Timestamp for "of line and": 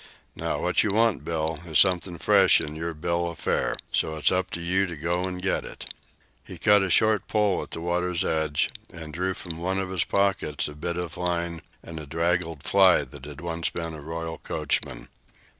10.97-11.99